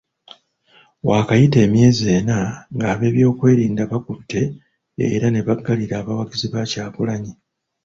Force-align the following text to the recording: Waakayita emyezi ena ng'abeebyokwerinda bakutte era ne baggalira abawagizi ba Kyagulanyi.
Waakayita 1.07 1.57
emyezi 1.65 2.05
ena 2.17 2.37
ng'abeebyokwerinda 2.75 3.83
bakutte 3.91 4.41
era 5.15 5.27
ne 5.31 5.41
baggalira 5.47 5.95
abawagizi 6.01 6.47
ba 6.53 6.61
Kyagulanyi. 6.71 7.33